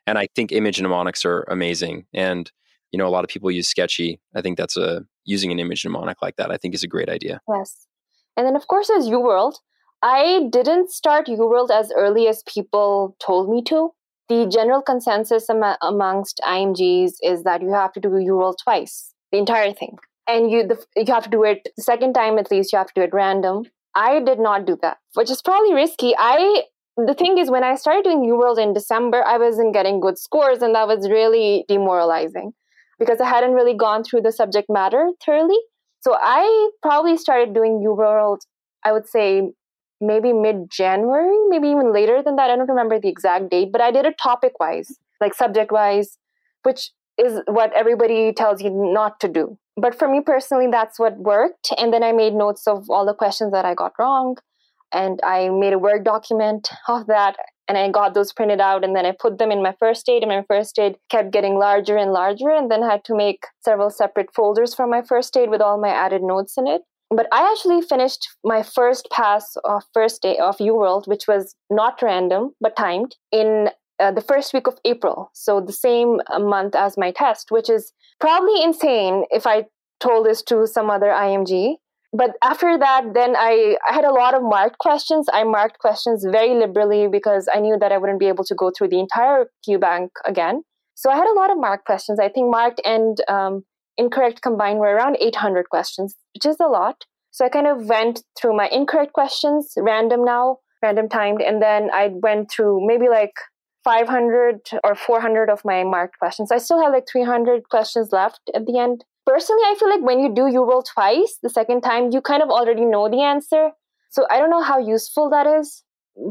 [0.06, 2.06] And I think image mnemonics are amazing.
[2.14, 2.52] And
[2.92, 4.20] you know, a lot of people use Sketchy.
[4.36, 6.52] I think that's a using an image mnemonic like that.
[6.52, 7.40] I think is a great idea.
[7.48, 7.88] Yes,
[8.36, 9.54] and then of course there's UWorld.
[10.02, 13.92] I didn't start UWorld as early as people told me to.
[14.28, 19.38] The general consensus am- amongst IMGs is that you have to do UWorld twice, the
[19.38, 19.96] entire thing,
[20.28, 22.74] and you the, you have to do it the second time at least.
[22.74, 23.64] You have to do it random,
[23.96, 26.14] I did not do that, which is probably risky.
[26.18, 26.64] I
[26.98, 30.62] the thing is when I started doing UWorld in December, I wasn't getting good scores,
[30.62, 32.54] and that was really demoralizing
[33.00, 35.58] because I hadn't really gone through the subject matter thoroughly.
[36.02, 38.40] So I probably started doing UWorld,
[38.84, 39.50] I would say
[40.00, 42.50] maybe mid January, maybe even later than that.
[42.50, 46.18] I don't remember the exact date, but I did it topic wise, like subject wise,
[46.64, 51.18] which is what everybody tells you not to do but for me personally, that's what
[51.18, 51.70] worked.
[51.78, 54.38] And then I made notes of all the questions that I got wrong.
[54.94, 57.36] And I made a Word document of that.
[57.68, 58.84] And I got those printed out.
[58.84, 60.24] And then I put them in my first aid.
[60.24, 62.50] And my first aid kept getting larger and larger.
[62.50, 65.80] And then I had to make several separate folders for my first aid with all
[65.80, 66.84] my added notes in it.
[67.10, 72.02] But I actually finished my first pass of first day of UWorld, which was not
[72.02, 75.30] random, but timed, in uh, the first week of April.
[75.34, 79.66] So the same month as my test, which is probably insane if I
[80.00, 81.76] told this to some other IMG.
[82.14, 85.28] But after that, then I, I had a lot of marked questions.
[85.34, 88.72] I marked questions very liberally because I knew that I wouldn't be able to go
[88.72, 90.64] through the entire Q bank again.
[90.94, 92.20] So I had a lot of marked questions.
[92.20, 93.66] I think marked and um,
[93.98, 97.04] incorrect combined were around 800 questions, which is a lot.
[97.32, 101.90] So I kind of went through my incorrect questions, random now, random timed, and then
[101.94, 103.34] I went through maybe like
[103.86, 106.52] 500 or 400 of my marked questions.
[106.52, 109.06] I still have like 300 questions left at the end.
[109.26, 112.50] Personally, I feel like when you do UWorld twice, the second time, you kind of
[112.50, 113.70] already know the answer.
[114.10, 115.84] So I don't know how useful that is,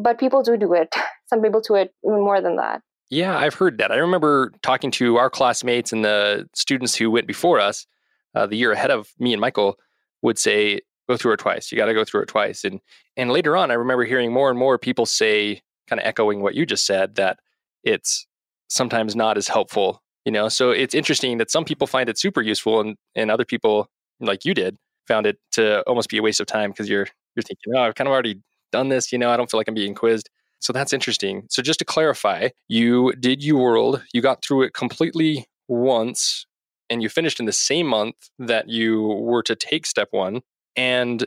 [0.03, 0.95] but people do do it.
[1.27, 2.83] Some people do it more than that.
[3.09, 3.93] Yeah, I've heard that.
[3.93, 7.87] I remember talking to our classmates and the students who went before us,
[8.35, 9.79] uh, the year ahead of me and Michael,
[10.23, 11.71] would say, "Go through it twice.
[11.71, 12.81] You got to go through it twice." And
[13.17, 16.55] and later on, I remember hearing more and more people say, kind of echoing what
[16.55, 17.38] you just said, that
[17.85, 18.27] it's
[18.68, 20.03] sometimes not as helpful.
[20.25, 23.44] You know, so it's interesting that some people find it super useful, and and other
[23.44, 23.88] people,
[24.20, 27.42] like you did, found it to almost be a waste of time because you're you're
[27.42, 28.40] thinking, "Oh, I've kind of already
[28.73, 29.12] done this.
[29.12, 31.47] You know, I don't feel like I'm being quizzed." So that's interesting.
[31.51, 36.47] So just to clarify, you did UWorld, you got through it completely once,
[36.88, 40.40] and you finished in the same month that you were to take step one,
[40.77, 41.27] and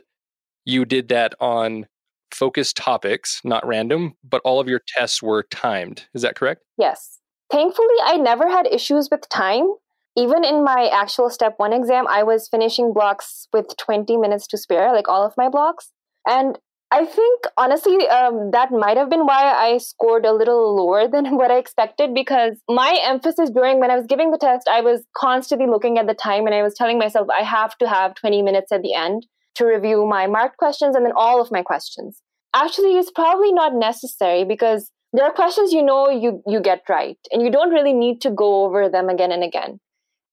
[0.64, 1.86] you did that on
[2.34, 6.06] focused topics, not random, but all of your tests were timed.
[6.14, 6.62] Is that correct?
[6.76, 7.18] Yes.
[7.50, 9.72] Thankfully, I never had issues with time.
[10.16, 14.58] Even in my actual step one exam, I was finishing blocks with 20 minutes to
[14.58, 15.92] spare, like all of my blocks.
[16.26, 16.58] And
[16.90, 21.26] I think honestly, um, that might have been why I scored a little lower than
[21.36, 25.04] what I expected because my emphasis during when I was giving the test, I was
[25.16, 28.42] constantly looking at the time and I was telling myself I have to have 20
[28.42, 29.26] minutes at the end
[29.58, 32.22] to review my marked questions and then all of my questions.
[32.54, 37.18] Actually, it's probably not necessary because there are questions you know you, you get right
[37.30, 39.78] and you don't really need to go over them again and again.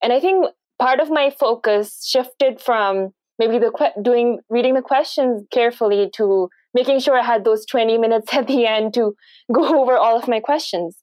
[0.02, 0.46] And I think
[0.78, 6.48] part of my focus shifted from maybe the que- doing reading the questions carefully to
[6.74, 9.14] making sure I had those 20 minutes at the end to
[9.52, 10.96] go over all of my questions.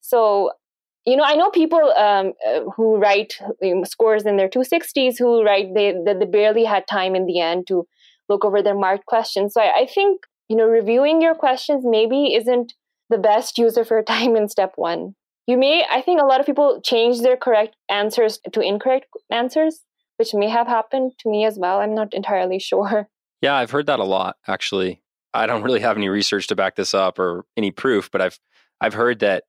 [0.00, 0.50] So,
[1.04, 3.34] you know, I know people um, uh, who write
[3.84, 7.66] scores in their 260s who write they, that they barely had time in the end
[7.68, 7.86] to
[8.28, 9.54] look over their marked questions.
[9.54, 12.74] So I, I think, you know, reviewing your questions maybe isn't
[13.10, 15.14] the best use of your time in step one.
[15.46, 19.82] You may, I think a lot of people change their correct answers to incorrect answers
[20.22, 21.80] which may have happened to me as well.
[21.80, 23.08] I'm not entirely sure.
[23.40, 25.02] Yeah, I've heard that a lot actually.
[25.34, 28.38] I don't really have any research to back this up or any proof, but I've
[28.80, 29.44] I've heard that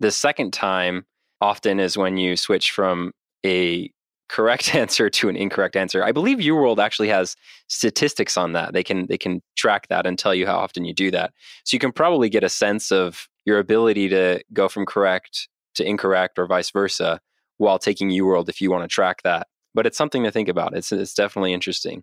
[0.00, 1.06] the second time
[1.40, 3.12] often is when you switch from
[3.44, 3.90] a
[4.28, 6.02] correct answer to an incorrect answer.
[6.02, 7.36] I believe UWorld actually has
[7.68, 8.72] statistics on that.
[8.72, 11.32] They can they can track that and tell you how often you do that.
[11.64, 15.86] So you can probably get a sense of your ability to go from correct to
[15.86, 17.20] incorrect or vice versa
[17.58, 20.74] while taking UWorld if you want to track that but it's something to think about.
[20.74, 22.02] It's it's definitely interesting.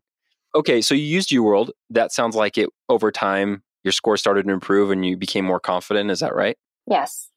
[0.56, 1.72] Okay, so you used UWorld.
[1.90, 5.60] That sounds like it over time your score started to improve and you became more
[5.60, 6.10] confident.
[6.10, 6.56] Is that right?
[6.88, 7.30] Yes.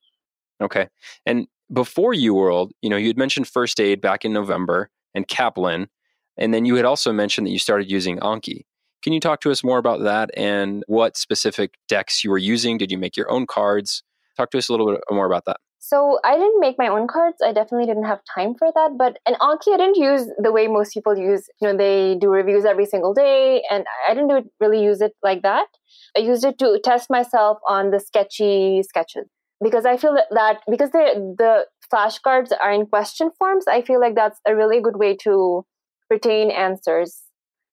[0.60, 0.88] Okay.
[1.24, 5.88] And before UWorld, you know, you had mentioned first aid back in November and Kaplan,
[6.36, 8.64] and then you had also mentioned that you started using Anki.
[9.02, 12.78] Can you talk to us more about that and what specific decks you were using?
[12.78, 14.02] Did you make your own cards?
[14.36, 15.58] Talk to us a little bit more about that.
[15.78, 17.36] So I didn't make my own cards.
[17.44, 18.96] I definitely didn't have time for that.
[18.98, 21.48] But an Anki I didn't use the way most people use.
[21.60, 25.42] You know, they do reviews every single day, and I didn't really use it like
[25.42, 25.68] that.
[26.16, 29.28] I used it to test myself on the sketchy sketches
[29.62, 34.00] because I feel that, that because the the flashcards are in question forms, I feel
[34.00, 35.64] like that's a really good way to
[36.10, 37.22] retain answers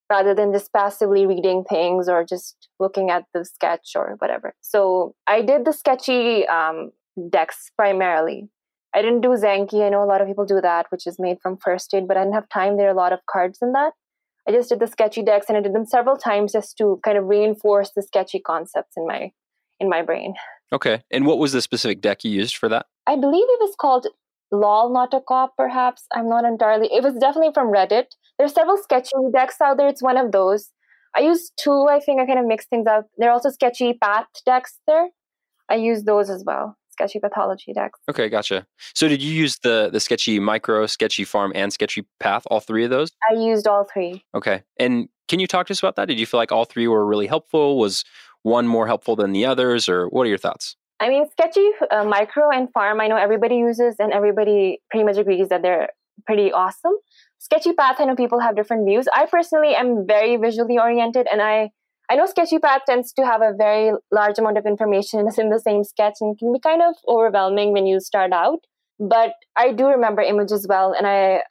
[0.09, 4.53] rather than just passively reading things or just looking at the sketch or whatever.
[4.61, 6.91] So I did the sketchy um,
[7.29, 8.49] decks primarily.
[8.95, 9.83] I didn't do Zanki.
[9.83, 12.15] I know a lot of people do that, which is made from first aid, but
[12.15, 12.77] I didn't have time.
[12.77, 13.93] There are a lot of cards in that.
[14.47, 17.17] I just did the sketchy decks and I did them several times just to kind
[17.17, 19.31] of reinforce the sketchy concepts in my
[19.79, 20.35] in my brain.
[20.73, 21.03] Okay.
[21.11, 22.87] And what was the specific deck you used for that?
[23.07, 24.07] I believe it was called
[24.51, 26.05] LOL Not a Cop, perhaps.
[26.13, 28.07] I'm not entirely it was definitely from Reddit.
[28.37, 29.87] There's several sketchy decks out there.
[29.87, 30.71] It's one of those.
[31.15, 33.07] I used two, I think I kind of mixed things up.
[33.17, 35.09] There are also sketchy path decks there.
[35.69, 37.99] I use those as well sketchy pathology decks.
[38.09, 38.65] Okay, gotcha.
[38.93, 42.85] So did you use the the sketchy micro, sketchy pharm, and sketchy path, all three
[42.85, 43.11] of those?
[43.29, 44.23] I used all three.
[44.33, 44.63] Okay.
[44.77, 46.07] And can you talk to us about that?
[46.07, 47.77] Did you feel like all three were really helpful?
[47.77, 48.05] Was
[48.43, 50.75] one more helpful than the others, or what are your thoughts?
[50.99, 55.17] I mean, sketchy uh, micro and pharm, I know everybody uses, and everybody pretty much
[55.17, 55.89] agrees that they're
[56.25, 56.93] pretty awesome.
[57.39, 59.07] Sketchy path, I know people have different views.
[59.13, 61.71] I personally am very visually oriented, and I
[62.09, 65.59] I know Sketchy Path tends to have a very large amount of information in the
[65.59, 68.59] same sketch and can be kind of overwhelming when you start out.
[68.99, 71.43] But I do remember images well, and I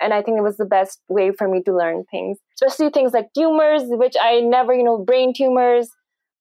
[0.00, 3.12] and I think it was the best way for me to learn things, especially things
[3.12, 5.90] like tumors, which I never, you know, brain tumors,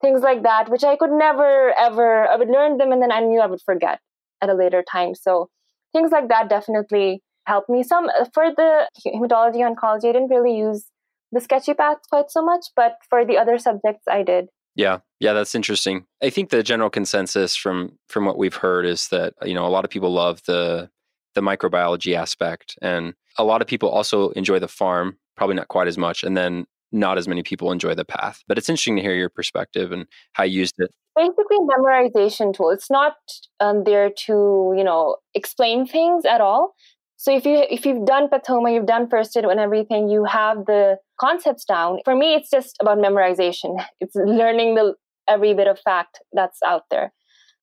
[0.02, 2.28] things like that, which I could never ever.
[2.28, 4.00] I would learn them, and then I knew I would forget
[4.42, 5.16] at a later time.
[5.16, 5.50] So
[5.94, 7.84] things like that definitely helped me.
[7.84, 10.86] Some uh, for the hematology oncology, I didn't really use
[11.32, 14.48] the Sketchypath quite so much, but for the other subjects, I did.
[14.76, 16.06] Yeah, yeah, that's interesting.
[16.22, 19.70] I think the general consensus from from what we've heard is that you know a
[19.70, 20.90] lot of people love the
[21.36, 25.88] the microbiology aspect, and a lot of people also enjoy the pharm, probably not quite
[25.88, 28.44] as much, and then not as many people enjoy the path.
[28.48, 30.92] But it's interesting to hear your perspective and how you used it.
[31.16, 32.70] Basically, memorization tool.
[32.70, 33.16] It's not
[33.60, 36.76] um, there to you know explain things at all.
[37.18, 40.66] So if you if you've done Pathoma, you've done first aid and everything, you have
[40.66, 42.00] the concepts down.
[42.06, 43.84] For me, it's just about memorization.
[44.00, 44.96] It's learning the
[45.28, 47.12] every bit of fact that's out there.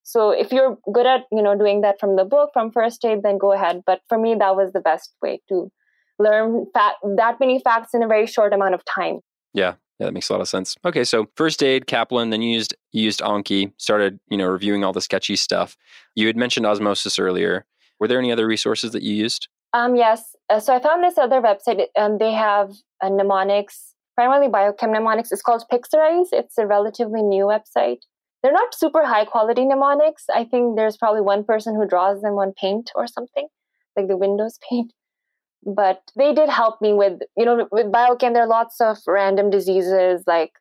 [0.02, 3.22] So if you're good at you know doing that from the book from first aid,
[3.22, 3.82] then go ahead.
[3.86, 5.72] But for me, that was the best way to
[6.18, 9.20] learn fa- that many facts in a very short amount of time.
[9.52, 10.76] Yeah, yeah, that makes a lot of sense.
[10.84, 14.84] Okay, so first aid, Kaplan, then you used you used Anki, started you know reviewing
[14.84, 15.76] all the sketchy stuff.
[16.14, 17.64] You had mentioned osmosis earlier.
[17.98, 19.48] Were there any other resources that you used?
[19.72, 20.36] Um, yes.
[20.48, 24.92] Uh, so I found this other website, and um, they have a mnemonics, primarily biochem
[24.92, 25.32] mnemonics.
[25.32, 26.28] It's called Pixorize.
[26.32, 28.00] It's a relatively new website.
[28.42, 30.24] They're not super high quality mnemonics.
[30.32, 33.48] I think there's probably one person who draws them on paint or something,
[33.96, 34.92] like the Windows paint.
[35.66, 39.50] But they did help me with, you know, with biochem, there are lots of random
[39.50, 40.52] diseases like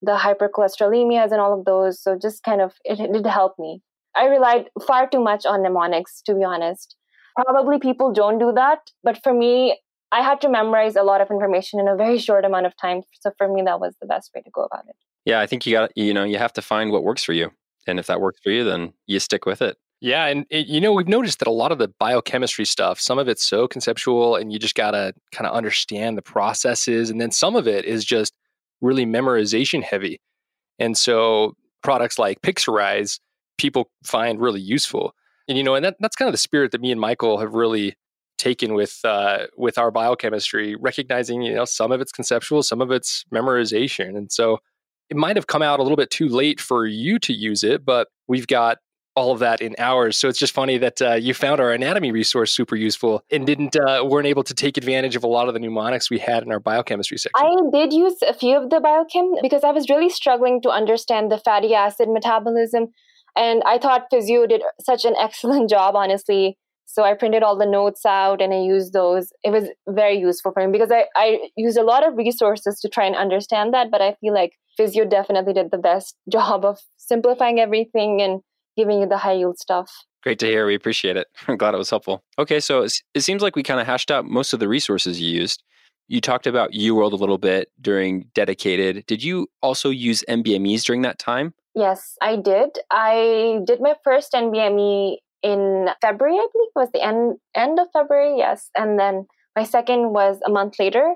[0.00, 2.00] the hypercholesterolemias and all of those.
[2.00, 3.82] So just kind of, it, it did help me.
[4.14, 6.96] I relied far too much on mnemonics, to be honest.
[7.34, 8.78] Probably people don't do that.
[9.02, 9.78] But for me,
[10.12, 13.02] I had to memorize a lot of information in a very short amount of time.
[13.20, 14.94] So for me, that was the best way to go about it.
[15.24, 17.50] Yeah, I think you got, you know, you have to find what works for you.
[17.86, 19.76] And if that works for you, then you stick with it.
[20.02, 23.20] Yeah, and it, you know we've noticed that a lot of the biochemistry stuff, some
[23.20, 27.30] of it's so conceptual, and you just gotta kind of understand the processes, and then
[27.30, 28.34] some of it is just
[28.80, 30.20] really memorization heavy.
[30.80, 33.20] And so products like Pixorize,
[33.58, 35.14] people find really useful.
[35.46, 37.54] And you know, and that, that's kind of the spirit that me and Michael have
[37.54, 37.94] really
[38.38, 42.90] taken with uh, with our biochemistry, recognizing you know some of it's conceptual, some of
[42.90, 44.58] it's memorization, and so
[45.10, 47.84] it might have come out a little bit too late for you to use it,
[47.84, 48.78] but we've got
[49.14, 50.16] all of that in ours.
[50.16, 53.76] So it's just funny that uh, you found our anatomy resource super useful and didn't
[53.76, 56.50] uh, weren't able to take advantage of a lot of the mnemonics we had in
[56.50, 57.44] our biochemistry section.
[57.44, 61.30] I did use a few of the biochem because I was really struggling to understand
[61.30, 62.88] the fatty acid metabolism,
[63.36, 66.58] and I thought Physeo did such an excellent job, honestly.
[66.86, 69.32] So I printed all the notes out and I used those.
[69.42, 72.88] It was very useful for me because I, I used a lot of resources to
[72.90, 76.80] try and understand that, but I feel like Physeo definitely did the best job of
[76.98, 78.40] simplifying everything and
[78.76, 79.90] giving you the high yield stuff.
[80.22, 80.66] Great to hear.
[80.66, 81.26] We appreciate it.
[81.48, 82.22] I'm glad it was helpful.
[82.38, 85.28] Okay, so it seems like we kind of hashed out most of the resources you
[85.28, 85.62] used.
[86.08, 89.06] You talked about UWorld a little bit during Dedicated.
[89.06, 91.54] Did you also use NBMEs during that time?
[91.74, 92.78] Yes, I did.
[92.90, 97.88] I did my first NBME in February, I believe it was the end end of
[97.92, 98.70] February, yes.
[98.76, 101.14] And then my second was a month later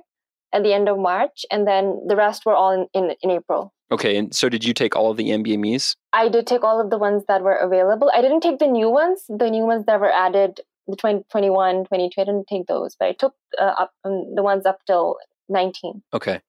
[0.52, 3.72] at the end of March, and then the rest were all in, in, in April.
[3.90, 5.96] Okay, and so did you take all of the NBMEs?
[6.12, 8.10] I did take all of the ones that were available.
[8.14, 12.20] I didn't take the new ones, the new ones that were added, the 2021, 22.
[12.20, 15.18] I didn't take those, but I took uh, up um, the ones up till
[15.48, 16.02] 19.
[16.12, 16.40] Okay.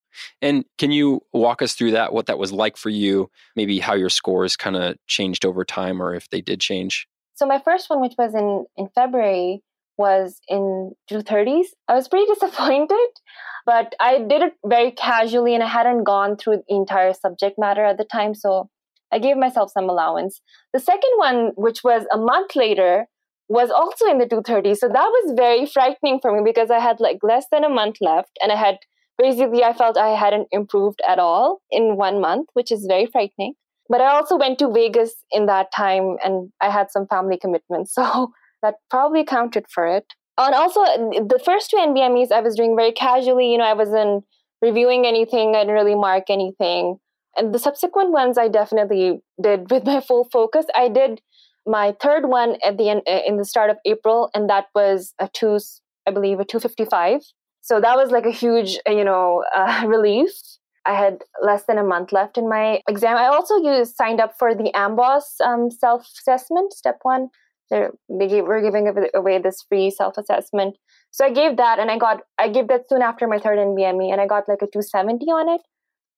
[0.42, 3.94] And can you walk us through that, what that was like for you, maybe how
[3.94, 7.08] your scores kind of changed over time or if they did change?
[7.36, 9.62] So my first one, which was in, in February,
[9.98, 11.68] was in 230s.
[11.88, 13.10] I was pretty disappointed,
[13.66, 17.84] but I did it very casually and I hadn't gone through the entire subject matter
[17.84, 18.36] at the time.
[18.36, 18.70] So
[19.12, 20.42] I gave myself some allowance.
[20.74, 23.06] The second one, which was a month later,
[23.50, 24.78] was also in the 230s.
[24.78, 27.98] So that was very frightening for me because I had like less than a month
[28.02, 28.78] left and I had
[29.18, 33.54] basically, I felt I hadn't improved at all in one month, which is very frightening.
[33.90, 37.96] But I also went to Vegas in that time and I had some family commitments.
[37.98, 40.06] So that probably accounted for it.
[40.38, 43.52] And also, the first two NBMEs I was doing very casually.
[43.52, 44.24] You know, I wasn't
[44.62, 46.98] reviewing anything, I didn't really mark anything.
[47.36, 50.66] And the subsequent ones I definitely did with my full focus.
[50.76, 51.22] I did
[51.66, 55.30] my third one at the end in the start of April, and that was a
[55.32, 55.60] two,
[56.08, 57.22] I believe, a 255.
[57.62, 60.32] So that was like a huge, you know, uh, relief.
[60.86, 63.18] I had less than a month left in my exam.
[63.18, 67.28] I also used signed up for the AMBOSS um, self assessment, step one.
[67.70, 70.78] They're, they gave, were giving away this free self assessment.
[71.12, 74.12] So I gave that, and I got I gave that soon after my third NBME,
[74.12, 75.62] and I got like a 270 on it.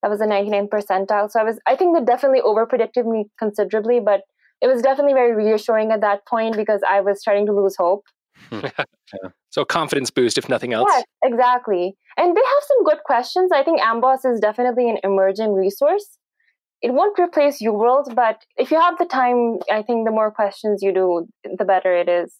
[0.01, 1.29] That was a 99 percentile.
[1.29, 4.21] So I was, I think that definitely overpredicted me considerably, but
[4.61, 8.05] it was definitely very reassuring at that point because I was starting to lose hope.
[8.49, 8.59] Hmm.
[9.23, 9.29] yeah.
[9.49, 10.89] So confidence boost, if nothing else.
[10.89, 11.95] Yeah, exactly.
[12.17, 13.51] And they have some good questions.
[13.53, 16.17] I think Amboss is definitely an emerging resource.
[16.81, 20.81] It won't replace UWorld, but if you have the time, I think the more questions
[20.81, 21.27] you do,
[21.57, 22.33] the better it is.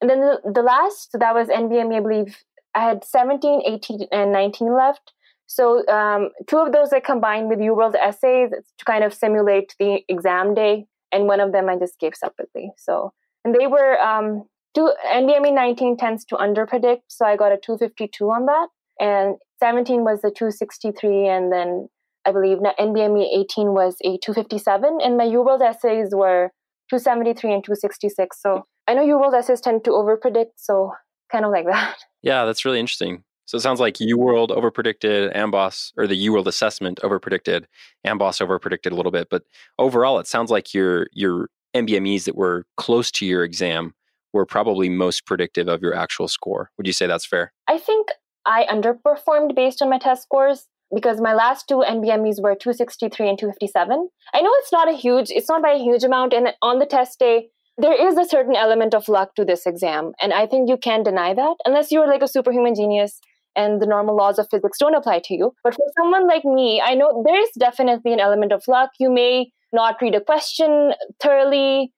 [0.00, 2.36] And then the, the last, that was NBME, I believe,
[2.74, 5.12] I had 17, 18, and 19 left.
[5.46, 10.00] So um, two of those I combined with UWorld SAs to kind of simulate the
[10.08, 12.70] exam day, and one of them I just gave separately.
[12.78, 13.12] So
[13.44, 18.24] and they were um, two NBME 19 tends to underpredict, so I got a 252
[18.24, 18.68] on that,
[18.98, 21.88] and 17 was the 263, and then
[22.26, 26.50] I believe NBME 18 was a 257, and my UWorld SAs were
[26.90, 28.40] 273 and 266.
[28.40, 30.92] So I know UWorld SAs tend to overpredict, so
[31.30, 31.96] kind of like that.
[32.22, 33.22] Yeah, that's really interesting.
[33.44, 37.66] So it sounds like UWorld overpredicted, Amboss, or the UWorld assessment overpredicted,
[38.06, 39.28] Amboss overpredicted a little bit.
[39.30, 39.42] But
[39.78, 43.92] overall, it sounds like your your NBMEs that were close to your exam
[44.32, 46.70] were probably most predictive of your actual score.
[46.78, 47.52] Would you say that's fair?
[47.68, 48.08] I think
[48.46, 53.38] I underperformed based on my test scores because my last two NBMEs were 263 and
[53.38, 54.08] 257.
[54.34, 56.32] I know it's not a huge, it's not by a huge amount.
[56.32, 60.12] And on the test day, there is a certain element of luck to this exam.
[60.20, 63.20] And I think you can't deny that unless you're like a superhuman genius
[63.56, 65.52] and the normal laws of physics don't apply to you.
[65.62, 68.90] But for someone like me, I know there is definitely an element of luck.
[68.98, 71.92] You may not read a question thoroughly.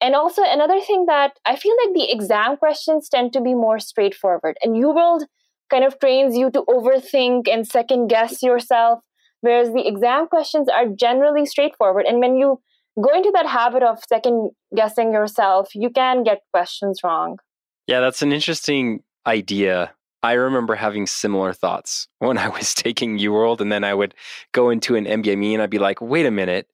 [0.00, 3.78] And also, another thing that I feel like the exam questions tend to be more
[3.78, 4.56] straightforward.
[4.62, 5.26] And UWorld
[5.72, 9.00] kind of trains you to overthink and second guess yourself,
[9.40, 12.04] whereas the exam questions are generally straightforward.
[12.06, 12.60] And when you
[13.00, 17.38] go into that habit of second guessing yourself, you can get questions wrong.
[17.86, 19.92] Yeah, that's an interesting idea
[20.22, 24.14] I remember having similar thoughts when I was taking UWorld, and then I would
[24.52, 26.68] go into an NBME and I'd be like, wait a minute,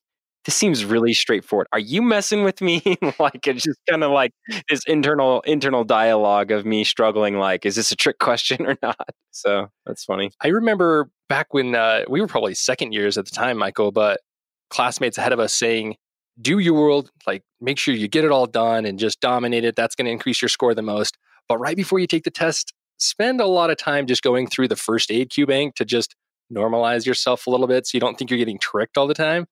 [0.48, 1.66] this seems really straightforward.
[1.74, 2.80] Are you messing with me?
[3.18, 4.32] like it's just kind of like
[4.70, 7.36] this internal internal dialogue of me struggling.
[7.36, 9.10] Like, is this a trick question or not?
[9.30, 10.30] So that's funny.
[10.40, 14.20] I remember back when uh, we were probably second years at the time, Michael, but
[14.70, 15.96] classmates ahead of us saying,
[16.40, 19.76] "Do UWorld like make sure you get it all done and just dominate it.
[19.76, 22.72] That's going to increase your score the most." But right before you take the test,
[22.96, 26.16] spend a lot of time just going through the first aid cue bank to just
[26.50, 29.46] normalize yourself a little bit so you don't think you're getting tricked all the time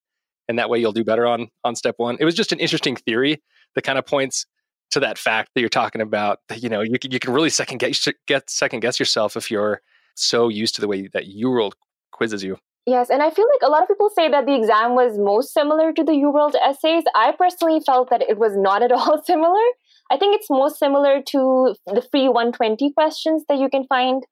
[0.48, 2.96] and that way you'll do better on on step one it was just an interesting
[2.96, 3.42] theory
[3.74, 4.46] that kind of points
[4.90, 7.50] to that fact that you're talking about that, you know you can, you can really
[7.50, 9.80] second guess get second guess yourself if you're
[10.14, 11.72] so used to the way that UWorld
[12.12, 14.94] quizzes you Yes, and I feel like a lot of people say that the exam
[14.94, 17.02] was most similar to the UWorld SAs.
[17.16, 19.66] I personally felt that it was not at all similar.
[20.08, 24.22] I think it's most similar to the free 120 questions that you can find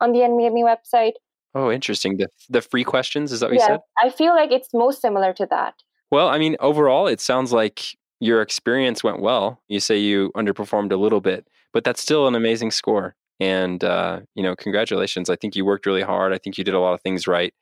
[0.00, 1.14] on the NBME website.
[1.54, 2.16] Oh, interesting.
[2.16, 3.80] The, the free questions, is that what yeah, you said?
[4.02, 5.74] I feel like it's most similar to that.
[6.10, 7.82] Well, I mean, overall, it sounds like
[8.20, 9.60] your experience went well.
[9.68, 13.14] You say you underperformed a little bit, but that's still an amazing score.
[13.40, 15.28] And, uh, you know, congratulations.
[15.28, 16.32] I think you worked really hard.
[16.32, 17.52] I think you did a lot of things right.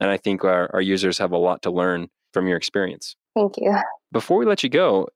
[0.00, 3.16] And I think our, our users have a lot to learn from your experience.
[3.36, 3.74] Thank you.
[4.12, 5.08] Before we let you go,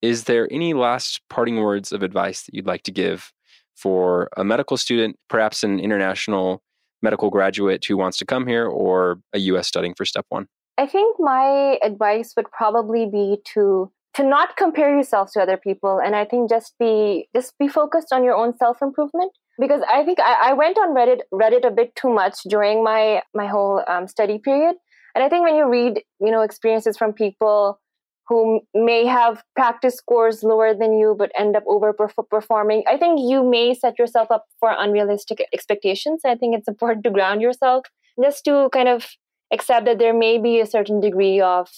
[0.00, 3.32] is there any last parting words of advice that you'd like to give
[3.76, 6.62] for a medical student, perhaps an international
[7.02, 10.46] medical graduate who wants to come here or a US studying for step 1?
[10.78, 16.00] I think my advice would probably be to to not compare yourself to other people
[16.04, 20.18] and I think just be just be focused on your own self-improvement because I think
[20.20, 24.08] I, I went on Reddit Reddit a bit too much during my my whole um,
[24.08, 24.76] study period
[25.14, 27.80] and I think when you read you know experiences from people
[28.28, 32.82] who may have practice scores lower than you but end up overperforming.
[32.86, 36.22] I think you may set yourself up for unrealistic expectations.
[36.24, 37.86] I think it's important to ground yourself
[38.22, 39.06] just to kind of
[39.52, 41.70] accept that there may be a certain degree of,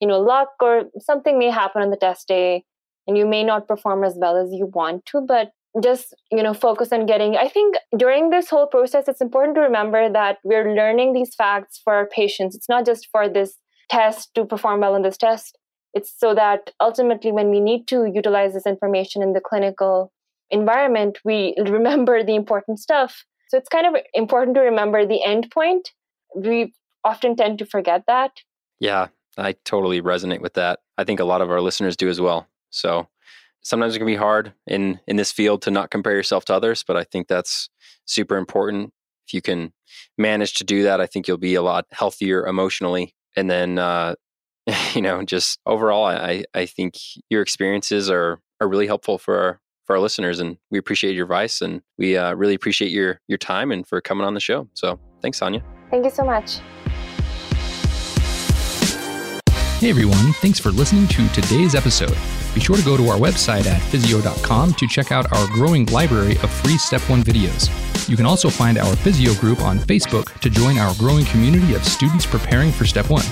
[0.00, 2.64] you know, luck or something may happen on the test day
[3.06, 6.54] and you may not perform as well as you want to, but just you know
[6.54, 10.74] focus on getting i think during this whole process it's important to remember that we're
[10.74, 13.56] learning these facts for our patients it's not just for this
[13.90, 15.58] test to perform well in this test
[15.96, 20.12] it's so that ultimately, when we need to utilize this information in the clinical
[20.50, 23.24] environment, we remember the important stuff.
[23.48, 25.92] So it's kind of important to remember the end point.
[26.34, 28.32] We often tend to forget that.
[28.78, 29.06] Yeah,
[29.38, 30.80] I totally resonate with that.
[30.98, 32.46] I think a lot of our listeners do as well.
[32.68, 33.08] So
[33.62, 36.84] sometimes it can be hard in in this field to not compare yourself to others,
[36.86, 37.70] but I think that's
[38.04, 38.92] super important.
[39.26, 39.72] If you can
[40.18, 43.14] manage to do that, I think you'll be a lot healthier emotionally.
[43.34, 44.16] And then uh,
[44.94, 46.94] you know, just overall, I, I think
[47.30, 51.24] your experiences are, are really helpful for our, for our listeners and we appreciate your
[51.24, 54.68] advice and we uh, really appreciate your, your time and for coming on the show.
[54.74, 55.62] So thanks, Hnia.
[55.90, 56.58] Thank you so much.
[59.78, 62.16] Hey everyone, thanks for listening to today's episode.
[62.54, 66.32] Be sure to go to our website at physeo.com to check out our growing library
[66.38, 67.68] of free Step 1 videos.
[68.08, 71.84] You can also find our physio group on Facebook to join our growing community of
[71.84, 73.22] students preparing for Step 1.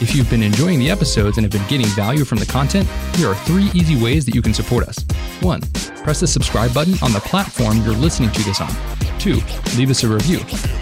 [0.00, 3.28] If you've been enjoying the episodes and have been getting value from the content, here
[3.28, 4.98] are three easy ways that you can support us.
[5.40, 5.60] 1.
[6.02, 8.70] Press the subscribe button on the platform you're listening to this on.
[9.18, 9.34] 2.
[9.76, 10.38] Leave us a review.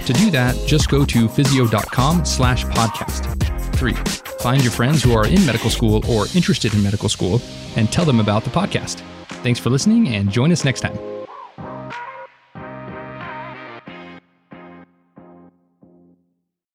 [0.07, 3.77] To do that, just go to physeo.com slash podcast.
[3.77, 3.93] 3.
[4.41, 7.43] Find your friends who are in medical school or interested in medical school
[7.77, 9.03] and tell them about the podcast.
[9.43, 11.20] Thanks for listening and join us next time.